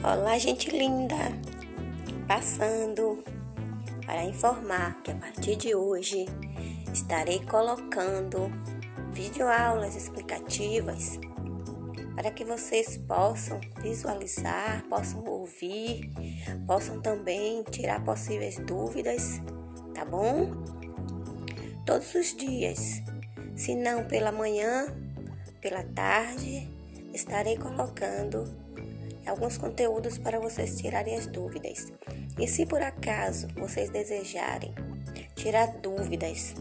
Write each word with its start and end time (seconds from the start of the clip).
Olá, 0.00 0.38
gente 0.38 0.70
linda! 0.70 1.16
Passando 2.28 3.22
para 4.06 4.22
informar 4.22 5.02
que 5.02 5.10
a 5.10 5.14
partir 5.16 5.56
de 5.56 5.74
hoje 5.74 6.24
estarei 6.92 7.40
colocando 7.40 8.48
videoaulas 9.10 9.96
explicativas 9.96 11.18
para 12.14 12.30
que 12.30 12.44
vocês 12.44 12.96
possam 12.96 13.60
visualizar, 13.82 14.84
possam 14.88 15.24
ouvir, 15.24 16.08
possam 16.64 17.00
também 17.00 17.64
tirar 17.64 18.02
possíveis 18.04 18.56
dúvidas, 18.56 19.40
tá 19.96 20.04
bom? 20.04 20.52
Todos 21.84 22.14
os 22.14 22.36
dias, 22.36 23.02
se 23.56 23.74
não 23.74 24.04
pela 24.04 24.30
manhã, 24.30 24.86
pela 25.60 25.82
tarde, 25.82 26.70
estarei 27.12 27.56
colocando 27.56 28.44
alguns 29.28 29.58
conteúdos 29.58 30.18
para 30.18 30.40
vocês 30.40 30.76
tirarem 30.76 31.16
as 31.16 31.26
dúvidas. 31.26 31.92
E 32.38 32.46
se 32.46 32.66
por 32.66 32.82
acaso 32.82 33.48
vocês 33.56 33.90
desejarem 33.90 34.74
tirar 35.34 35.66
dúvidas 35.78 36.54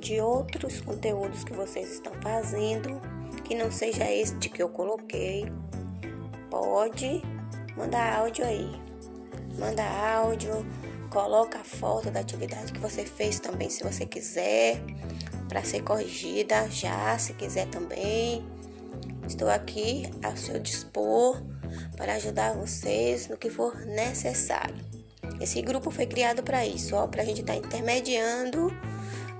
de 0.00 0.20
outros 0.20 0.80
conteúdos 0.80 1.44
que 1.44 1.52
vocês 1.52 1.92
estão 1.92 2.12
fazendo, 2.22 3.00
que 3.44 3.54
não 3.54 3.70
seja 3.70 4.10
este 4.10 4.48
que 4.48 4.62
eu 4.62 4.68
coloquei, 4.68 5.46
pode 6.50 7.22
mandar 7.76 8.18
áudio 8.18 8.44
aí. 8.44 8.70
Manda 9.58 9.84
áudio, 9.84 10.66
coloca 11.10 11.60
a 11.60 11.64
foto 11.64 12.10
da 12.10 12.20
atividade 12.20 12.72
que 12.72 12.80
você 12.80 13.04
fez 13.04 13.38
também, 13.38 13.70
se 13.70 13.82
você 13.82 14.04
quiser, 14.04 14.80
para 15.48 15.62
ser 15.62 15.82
corrigida 15.82 16.68
já, 16.70 17.16
se 17.18 17.34
quiser 17.34 17.66
também. 17.68 18.44
Estou 19.26 19.48
aqui 19.48 20.10
ao 20.22 20.36
seu 20.36 20.58
dispor 20.58 21.42
para 21.96 22.14
ajudar 22.14 22.54
vocês 22.54 23.28
no 23.28 23.36
que 23.36 23.50
for 23.50 23.76
necessário. 23.86 24.76
Esse 25.40 25.60
grupo 25.62 25.90
foi 25.90 26.06
criado 26.06 26.42
para 26.42 26.66
isso, 26.66 26.96
para 27.08 27.22
a 27.22 27.24
gente 27.24 27.40
estar 27.40 27.54
tá 27.54 27.58
intermediando 27.58 28.72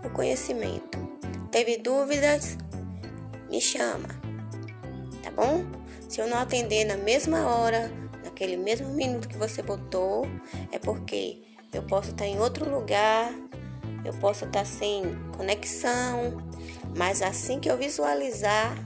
o 0.04 0.10
conhecimento. 0.10 0.98
Teve 1.50 1.78
dúvidas? 1.78 2.56
Me 3.50 3.60
chama, 3.60 4.08
tá 5.22 5.30
bom? 5.30 5.64
Se 6.08 6.20
eu 6.20 6.26
não 6.26 6.38
atender 6.38 6.84
na 6.84 6.96
mesma 6.96 7.46
hora, 7.46 7.90
naquele 8.24 8.56
mesmo 8.56 8.88
minuto 8.88 9.28
que 9.28 9.36
você 9.36 9.62
botou, 9.62 10.26
é 10.72 10.78
porque 10.78 11.42
eu 11.72 11.82
posso 11.82 12.10
estar 12.10 12.24
tá 12.24 12.26
em 12.26 12.38
outro 12.40 12.68
lugar, 12.68 13.32
eu 14.04 14.12
posso 14.14 14.44
estar 14.44 14.60
tá 14.60 14.64
sem 14.64 15.02
conexão, 15.36 16.38
mas 16.96 17.22
assim 17.22 17.60
que 17.60 17.70
eu 17.70 17.76
visualizar, 17.76 18.76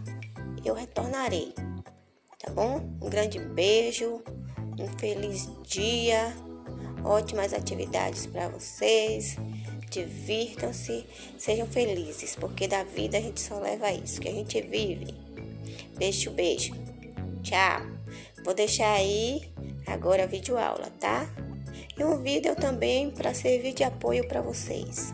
eu 0.65 0.75
retornarei 0.75 1.55
tá 2.39 2.53
bom? 2.53 2.81
Um 3.01 3.11
grande 3.11 3.39
beijo, 3.39 4.23
um 4.79 4.99
feliz 4.99 5.49
dia, 5.67 6.33
ótimas 7.05 7.53
atividades 7.53 8.27
para 8.27 8.49
vocês. 8.49 9.37
Divirtam-se, 9.91 11.05
sejam 11.39 11.67
felizes, 11.67 12.37
porque 12.37 12.69
da 12.69 12.85
vida 12.85 13.17
a 13.17 13.21
gente 13.21 13.41
só 13.41 13.59
leva 13.59 13.91
isso 13.91 14.21
que 14.21 14.29
a 14.29 14.33
gente 14.33 14.61
vive. 14.61 15.15
Beijo, 15.97 16.31
beijo. 16.31 16.75
Tchau. 17.43 17.83
Vou 18.45 18.55
deixar 18.55 18.93
aí 18.93 19.51
agora 19.87 20.25
a 20.25 20.27
videoaula, 20.27 20.91
tá? 21.01 21.29
E 21.99 22.05
um 22.05 22.23
vídeo 22.23 22.55
também 22.55 23.11
para 23.11 23.35
servir 23.35 23.73
de 23.73 23.83
apoio 23.83 24.29
para 24.29 24.43
vocês. 24.43 25.13